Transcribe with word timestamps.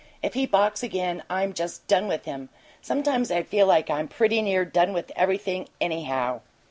If 0.23 0.33
he 0.33 0.47
balks 0.47 0.81
again 0.81 1.21
I'm 1.29 1.53
just 1.53 1.85
done 1.87 2.07
with 2.07 2.25
him! 2.25 2.49
Sometimes 2.81 3.29
I 3.29 3.43
feel 3.43 3.67
like 3.67 3.91
I 3.91 4.01
was 4.01 4.09
pretty 4.09 4.41
near 4.41 4.65
done 4.65 4.93
with 4.93 5.11
everything, 5.15 5.69
anyhow!" 5.79 6.41